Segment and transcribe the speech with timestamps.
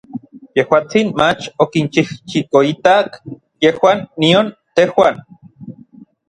[0.59, 3.07] Yejuatsin mach okinchijchikoitak
[3.65, 5.15] yejuan nion tejuan.